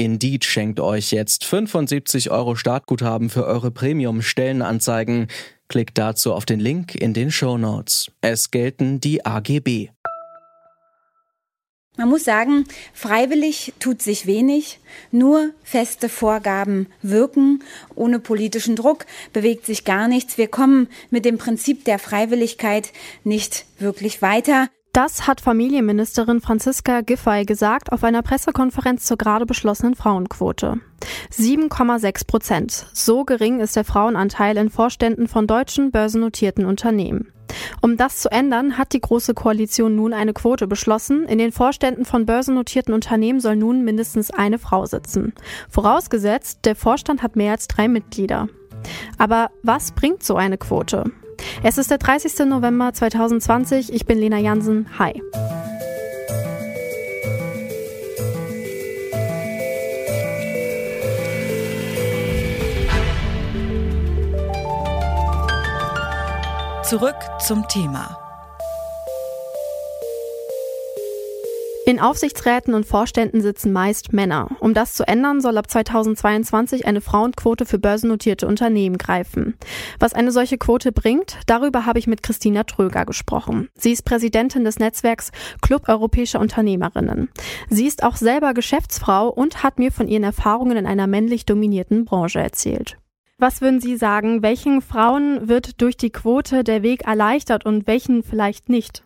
[0.00, 5.26] Indeed schenkt euch jetzt 75 Euro Startguthaben für eure Premium-Stellenanzeigen.
[5.68, 8.10] Klickt dazu auf den Link in den Show Notes.
[8.22, 9.90] Es gelten die AGB.
[11.98, 14.78] Man muss sagen, freiwillig tut sich wenig,
[15.10, 17.62] nur feste Vorgaben wirken.
[17.94, 20.38] Ohne politischen Druck bewegt sich gar nichts.
[20.38, 24.70] Wir kommen mit dem Prinzip der Freiwilligkeit nicht wirklich weiter.
[24.92, 30.80] Das hat Familienministerin Franziska Giffey gesagt auf einer Pressekonferenz zur gerade beschlossenen Frauenquote.
[31.32, 32.86] 7,6 Prozent.
[32.92, 37.32] So gering ist der Frauenanteil in Vorständen von deutschen börsennotierten Unternehmen.
[37.80, 41.24] Um das zu ändern, hat die Große Koalition nun eine Quote beschlossen.
[41.24, 45.34] In den Vorständen von börsennotierten Unternehmen soll nun mindestens eine Frau sitzen.
[45.68, 48.48] Vorausgesetzt, der Vorstand hat mehr als drei Mitglieder.
[49.18, 51.04] Aber was bringt so eine Quote?
[51.62, 52.46] Es ist der 30.
[52.46, 53.92] November 2020.
[53.92, 54.86] Ich bin Lena Jansen.
[54.98, 55.22] Hi.
[66.82, 68.29] Zurück zum Thema.
[71.90, 74.46] In Aufsichtsräten und Vorständen sitzen meist Männer.
[74.60, 79.54] Um das zu ändern, soll ab 2022 eine Frauenquote für börsennotierte Unternehmen greifen.
[79.98, 83.70] Was eine solche Quote bringt, darüber habe ich mit Christina Tröger gesprochen.
[83.74, 87.28] Sie ist Präsidentin des Netzwerks Club Europäischer Unternehmerinnen.
[87.70, 92.04] Sie ist auch selber Geschäftsfrau und hat mir von ihren Erfahrungen in einer männlich dominierten
[92.04, 92.98] Branche erzählt.
[93.38, 98.22] Was würden Sie sagen, welchen Frauen wird durch die Quote der Weg erleichtert und welchen
[98.22, 99.02] vielleicht nicht?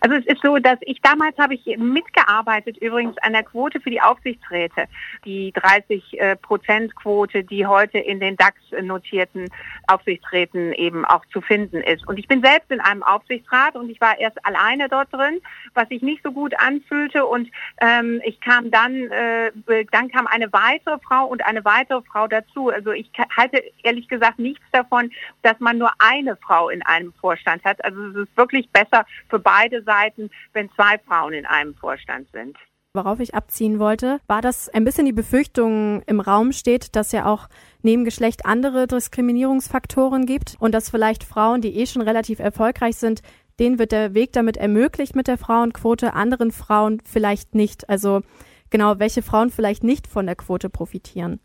[0.00, 3.90] Also es ist so, dass ich damals habe ich mitgearbeitet übrigens an der Quote für
[3.90, 4.86] die Aufsichtsräte,
[5.24, 9.48] die 30 äh, Prozent Quote, die heute in den DAX notierten
[9.86, 12.06] Aufsichtsräten eben auch zu finden ist.
[12.08, 15.40] Und ich bin selbst in einem Aufsichtsrat und ich war erst alleine dort drin,
[15.74, 17.50] was sich nicht so gut anfühlte und
[17.80, 19.52] ähm, ich kam dann, äh,
[19.90, 22.70] dann kam eine weitere Frau und eine weitere Frau dazu.
[22.70, 25.10] Also ich halte ehrlich gesagt nichts davon,
[25.42, 27.84] dass man nur eine Frau in einem Vorstand hat.
[27.84, 32.28] Also es ist wirklich besser für beide beide Seiten, wenn zwei Frauen in einem Vorstand
[32.32, 32.56] sind.
[32.94, 37.26] Worauf ich abziehen wollte, war, dass ein bisschen die Befürchtung im Raum steht, dass ja
[37.26, 37.48] auch
[37.82, 43.20] neben Geschlecht andere Diskriminierungsfaktoren gibt und dass vielleicht Frauen, die eh schon relativ erfolgreich sind,
[43.60, 47.88] denen wird der Weg damit ermöglicht mit der Frauenquote, anderen Frauen vielleicht nicht.
[47.90, 48.22] Also
[48.70, 51.40] genau, welche Frauen vielleicht nicht von der Quote profitieren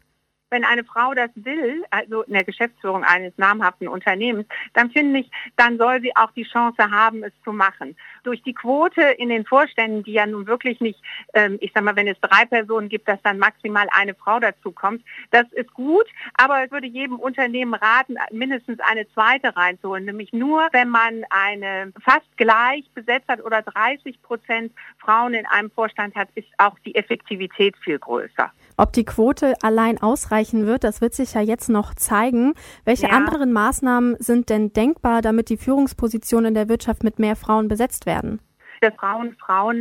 [0.52, 5.32] wenn eine Frau das will, also in der Geschäftsführung eines namhaften Unternehmens, dann finde ich,
[5.56, 7.96] dann soll sie auch die Chance haben, es zu machen.
[8.24, 11.00] Durch die Quote in den Vorständen, die ja nun wirklich nicht,
[11.34, 14.72] ähm, ich sag mal, wenn es drei Personen gibt, dass dann maximal eine Frau dazu
[14.72, 20.34] kommt, das ist gut, aber ich würde jedem Unternehmen raten, mindestens eine zweite reinzuholen, nämlich
[20.34, 26.16] nur, wenn man eine fast gleich besetzt hat oder 30 Prozent Frauen in einem Vorstand
[26.16, 28.52] hat, ist auch die Effektivität viel größer.
[28.82, 32.56] Ob die Quote allein ausreichen wird, das wird sich ja jetzt noch zeigen.
[32.84, 33.12] Welche ja.
[33.12, 38.08] anderen Maßnahmen sind denn denkbar, damit die Führungspositionen in der Wirtschaft mit mehr Frauen besetzt
[38.08, 38.42] werden?
[38.82, 39.80] Dass Frauen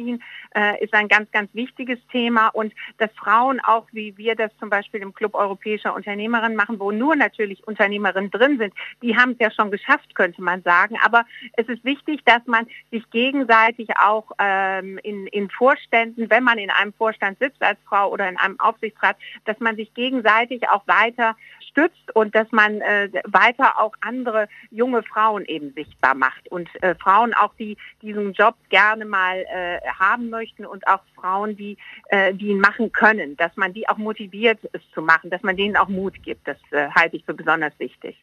[0.00, 0.22] Erziehen
[0.54, 4.70] äh, ist ein ganz, ganz wichtiges Thema und dass Frauen auch, wie wir das zum
[4.70, 9.38] Beispiel im Club Europäischer Unternehmerinnen machen, wo nur natürlich Unternehmerinnen drin sind, die haben es
[9.40, 10.96] ja schon geschafft, könnte man sagen.
[11.04, 11.24] Aber
[11.54, 16.70] es ist wichtig, dass man sich gegenseitig auch ähm, in, in Vorständen, wenn man in
[16.70, 21.36] einem Vorstand sitzt als Frau oder in einem Aufsichtsrat, dass man sich gegenseitig auch weiter
[21.70, 26.94] stützt und dass man äh, weiter auch andere junge Frauen eben sichtbar macht und äh,
[26.94, 31.76] Frauen auch, die diesen Job gerne mal äh, haben möchten und auch Frauen, die,
[32.08, 35.56] äh, die ihn machen können, dass man die auch motiviert, es zu machen, dass man
[35.56, 36.46] denen auch Mut gibt.
[36.46, 38.22] Das äh, halte ich für besonders wichtig.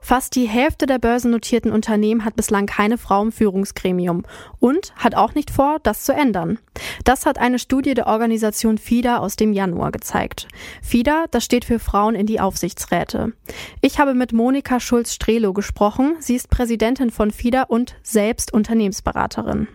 [0.00, 4.24] Fast die Hälfte der börsennotierten Unternehmen hat bislang keine Frau im Führungsgremium
[4.58, 6.58] und hat auch nicht vor, das zu ändern.
[7.04, 10.48] Das hat eine Studie der Organisation FIDA aus dem Januar gezeigt.
[10.82, 13.32] FIDA, das steht für Frauen in die Aufsichtsräte.
[13.80, 16.16] Ich habe mit Monika Schulz-Strelo gesprochen.
[16.20, 19.68] Sie ist Präsidentin von FIDA und selbst Unternehmensberaterin.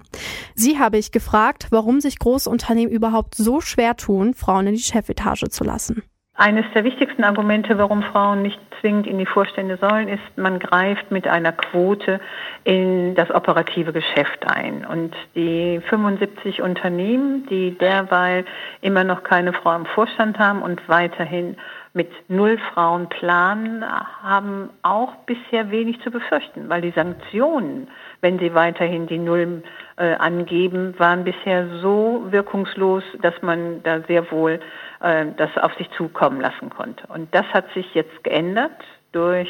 [0.55, 4.81] Sie habe ich gefragt, warum sich große Unternehmen überhaupt so schwer tun, Frauen in die
[4.81, 6.03] Chefetage zu lassen.
[6.35, 11.11] Eines der wichtigsten Argumente, warum Frauen nicht zwingend in die Vorstände sollen, ist, man greift
[11.11, 12.19] mit einer Quote
[12.63, 14.83] in das operative Geschäft ein.
[14.83, 18.45] Und die 75 Unternehmen, die derweil
[18.81, 21.55] immer noch keine Frau im Vorstand haben und weiterhin
[21.93, 23.85] mit null Frauen planen,
[24.23, 27.87] haben auch bisher wenig zu befürchten, weil die Sanktionen,
[28.21, 29.61] wenn sie weiterhin die Null
[29.97, 34.59] äh, angeben, waren bisher so wirkungslos, dass man da sehr wohl
[35.01, 37.05] äh, das auf sich zukommen lassen konnte.
[37.07, 38.71] Und das hat sich jetzt geändert
[39.11, 39.49] durch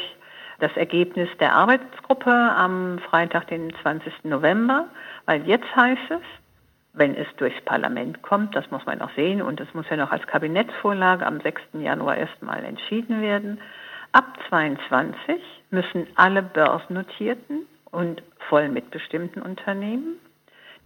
[0.60, 4.12] das Ergebnis der Arbeitsgruppe am Freitag, den 20.
[4.24, 4.86] November,
[5.24, 6.43] weil jetzt heißt es,
[6.94, 10.12] wenn es durchs Parlament kommt, das muss man noch sehen und es muss ja noch
[10.12, 11.60] als Kabinettsvorlage am 6.
[11.74, 13.60] Januar erstmal entschieden werden.
[14.12, 20.20] Ab 22 müssen alle börsennotierten und voll mitbestimmten Unternehmen,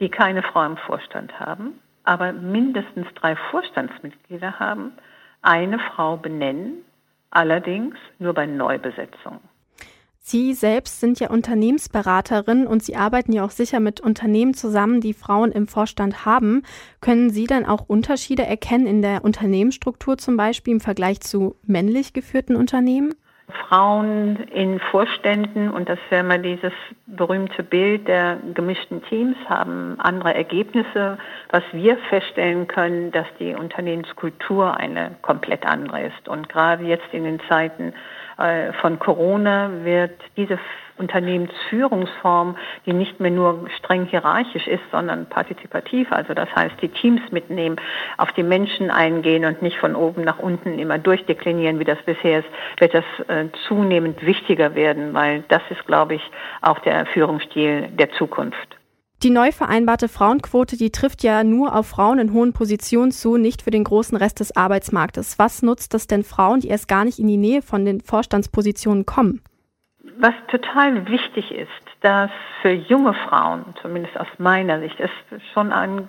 [0.01, 4.93] die keine Frau im Vorstand haben, aber mindestens drei Vorstandsmitglieder haben,
[5.43, 6.85] eine Frau benennen,
[7.31, 9.41] allerdings nur bei Neubesetzungen.
[10.31, 15.15] Sie selbst sind ja Unternehmensberaterin und Sie arbeiten ja auch sicher mit Unternehmen zusammen, die
[15.15, 16.65] Frauen im Vorstand haben.
[17.01, 22.13] Können Sie dann auch Unterschiede erkennen in der Unternehmensstruktur zum Beispiel im Vergleich zu männlich
[22.13, 23.15] geführten Unternehmen?
[23.69, 26.75] Frauen in Vorständen und das wäre mal dieses
[27.07, 31.17] berühmte Bild der gemischten Teams haben andere Ergebnisse.
[31.49, 36.29] Was wir feststellen können, dass die Unternehmenskultur eine komplett andere ist.
[36.29, 37.95] Und gerade jetzt in den Zeiten
[38.81, 40.59] von Corona wird diese
[40.99, 42.57] Unternehmensführungsform,
[42.87, 47.77] die nicht mehr nur streng hierarchisch ist, sondern partizipativ, also das heißt die Teams mitnehmen,
[48.17, 52.41] auf die Menschen eingehen und nicht von oben nach unten immer durchdeklinieren, wie das bisher
[52.41, 52.49] ist,
[52.79, 56.31] wird das äh, zunehmend wichtiger werden, weil das ist, glaube ich,
[56.63, 58.78] auch der Führungsstil der Zukunft.
[59.25, 63.63] Die neu vereinbarte Frauenquote, die trifft ja nur auf Frauen in hohen Positionen zu, nicht
[63.63, 65.41] für den großen Rest des Arbeitsmarktes.
[65.41, 69.07] Was nutzt das denn Frauen, die erst gar nicht in die Nähe von den Vorstandspositionen
[69.07, 69.43] kommen?
[70.21, 71.69] Was total wichtig ist,
[72.01, 72.31] dass
[72.63, 75.11] für junge Frauen, zumindest aus meiner Sicht, es
[75.53, 76.09] schon ein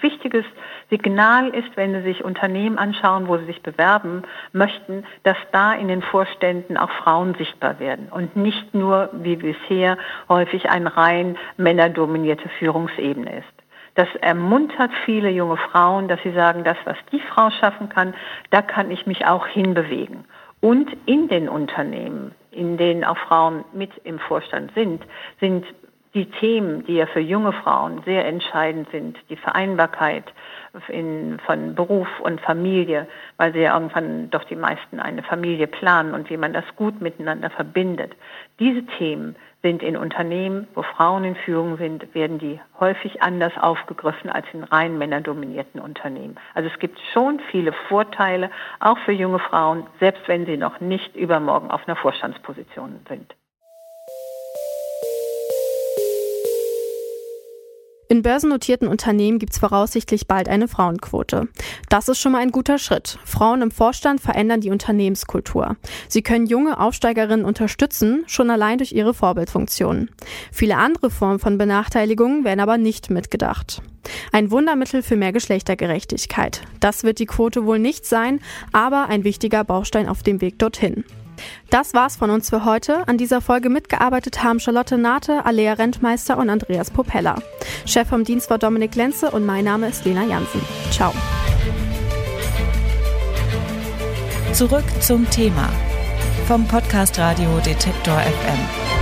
[0.00, 0.44] wichtiges
[0.90, 4.22] Signal ist, wenn Sie sich Unternehmen anschauen, wo Sie sich bewerben
[4.52, 9.98] möchten, dass da in den Vorständen auch Frauen sichtbar werden und nicht nur wie bisher
[10.28, 13.64] häufig eine rein männerdominierte Führungsebene ist.
[13.94, 18.14] Das ermuntert viele junge Frauen, dass sie sagen, das, was die Frau schaffen kann,
[18.50, 20.24] da kann ich mich auch hinbewegen.
[20.60, 25.02] Und in den Unternehmen, in denen auch Frauen mit im Vorstand sind,
[25.38, 25.64] sind
[26.14, 30.24] die Themen, die ja für junge Frauen sehr entscheidend sind, die Vereinbarkeit
[30.88, 36.14] in, von Beruf und Familie, weil sie ja irgendwann doch die meisten eine Familie planen
[36.14, 38.12] und wie man das gut miteinander verbindet.
[38.60, 44.30] Diese Themen sind in Unternehmen, wo Frauen in Führung sind, werden die häufig anders aufgegriffen
[44.30, 46.36] als in rein männerdominierten Unternehmen.
[46.54, 51.16] Also es gibt schon viele Vorteile, auch für junge Frauen, selbst wenn sie noch nicht
[51.16, 53.34] übermorgen auf einer Vorstandsposition sind.
[58.08, 61.48] In börsennotierten Unternehmen gibt es voraussichtlich bald eine Frauenquote.
[61.88, 63.18] Das ist schon mal ein guter Schritt.
[63.24, 65.76] Frauen im Vorstand verändern die Unternehmenskultur.
[66.08, 70.10] Sie können junge Aufsteigerinnen unterstützen, schon allein durch ihre Vorbildfunktion.
[70.52, 73.82] Viele andere Formen von Benachteiligungen werden aber nicht mitgedacht.
[74.32, 76.60] Ein Wundermittel für mehr Geschlechtergerechtigkeit.
[76.80, 78.40] Das wird die Quote wohl nicht sein,
[78.72, 81.04] aber ein wichtiger Baustein auf dem Weg dorthin.
[81.70, 83.06] Das war's von uns für heute.
[83.08, 87.36] An dieser Folge mitgearbeitet haben Charlotte Nate, Alea Rentmeister und Andreas Popella.
[87.86, 90.60] Chef vom Dienst war Dominik Lenze und mein Name ist Lena Jansen.
[90.90, 91.12] Ciao.
[94.52, 95.68] Zurück zum Thema
[96.46, 98.93] vom Podcast Radio Detektor FM.